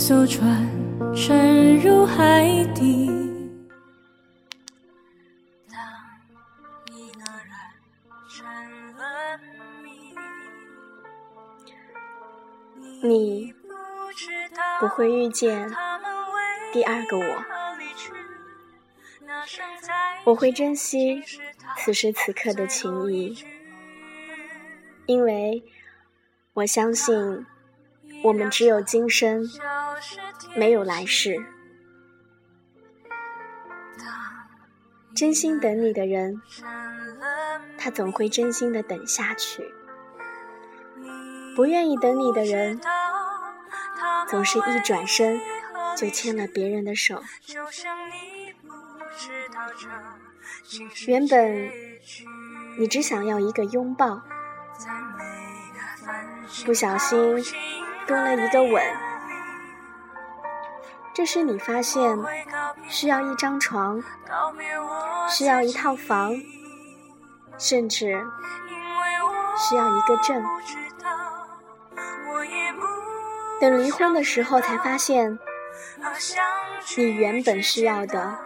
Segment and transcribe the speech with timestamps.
[0.00, 0.66] 艘船
[1.14, 3.06] 沉入海底。
[5.70, 5.78] 当
[6.86, 7.52] 一个人
[8.30, 8.42] 成
[8.96, 9.38] 了
[9.82, 10.16] 谜，
[13.06, 13.54] 你
[14.80, 15.70] 不会遇见
[16.72, 17.44] 第二个我。
[20.24, 21.22] 我会珍惜
[21.76, 23.44] 此时此刻的情谊，
[25.04, 25.62] 因为
[26.54, 27.44] 我相信
[28.24, 29.46] 我们只有今生，
[30.56, 31.36] 没有来世。
[35.14, 36.40] 真心等你的人，
[37.76, 39.62] 他总会真心的等下去；
[41.54, 42.80] 不愿意等你的人，
[44.28, 45.40] 总是一转身
[45.96, 47.22] 就牵了别人的手。
[51.06, 51.70] 原本
[52.78, 54.22] 你只想要一个拥抱，
[56.64, 57.44] 不小心
[58.06, 59.09] 多了一个吻。
[61.12, 62.18] 这时你发现
[62.88, 64.02] 需要一张床，
[65.28, 66.34] 需要一套房，
[67.58, 68.20] 甚至
[69.58, 70.42] 需要一个证。
[73.60, 75.38] 等离婚的时候才发现，
[76.96, 78.38] 你原本需要的。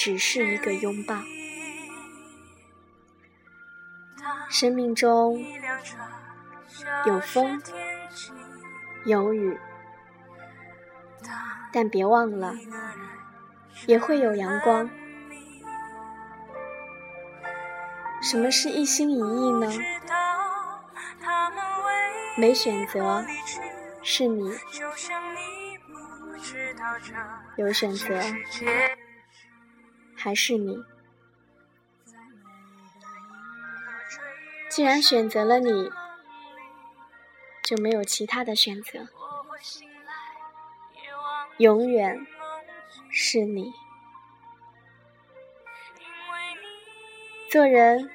[0.00, 1.16] 只是一个拥抱。
[4.48, 5.44] 生命中
[7.04, 7.60] 有风，
[9.04, 9.58] 有雨，
[11.72, 12.54] 但别忘了，
[13.86, 14.88] 也会有阳光。
[18.20, 19.72] 什么是一心一意呢？
[22.36, 23.24] 没选择
[24.02, 24.52] 是你，
[27.56, 28.20] 有选择。
[30.16, 30.82] 还是你。
[34.68, 35.90] 既然选择了你，
[37.64, 39.08] 就没有其他的选择。
[41.58, 42.24] 永远
[43.10, 43.72] 是你。
[47.50, 48.08] 做人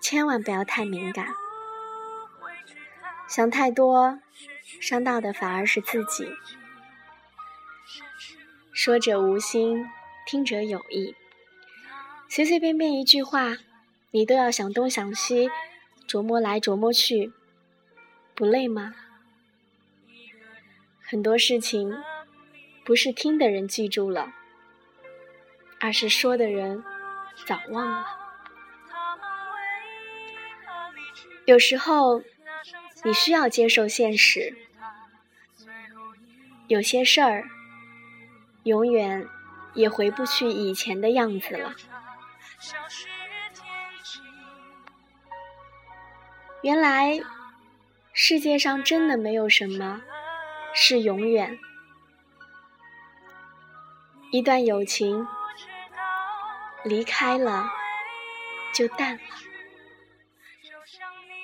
[0.00, 1.26] 千万不要太敏感，
[3.28, 4.18] 想太多，
[4.80, 6.26] 伤到的反而是自己。
[8.72, 9.86] 说者无心，
[10.26, 11.14] 听者有意。
[12.26, 13.58] 随随便便一句话，
[14.12, 15.50] 你都要想东想西，
[16.08, 17.32] 琢磨来琢磨去，
[18.34, 18.94] 不累吗？
[21.02, 22.02] 很多事情
[22.84, 24.32] 不是听的人记住了，
[25.80, 26.82] 而是说的人
[27.46, 28.06] 早忘了。
[31.44, 32.22] 有时候
[33.04, 34.56] 你需要接受现实，
[36.66, 37.44] 有些事儿
[38.64, 39.28] 永远
[39.74, 41.74] 也回不去以前的样子了。
[46.62, 47.20] 原来
[48.12, 50.02] 世界上真的没有什么
[50.74, 51.58] 是永远。
[54.32, 55.28] 一段友情
[56.84, 57.70] 离开了
[58.74, 59.22] 就淡了，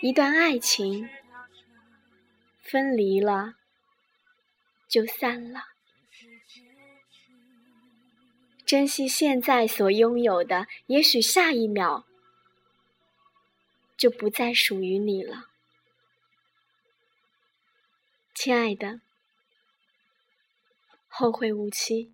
[0.00, 1.10] 一段爱情
[2.62, 3.54] 分离了
[4.86, 5.64] 就散了。
[8.64, 12.06] 珍惜现在所拥有的，也许下一秒
[13.96, 15.48] 就不再属于你了，
[18.32, 19.00] 亲爱的，
[21.08, 22.12] 后会无期。